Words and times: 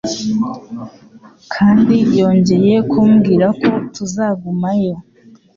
kandi 1.53 1.95
yongeye 2.19 2.75
kumbwira 2.91 3.47
ko 3.61 3.69
tuzagumayo 3.93 4.95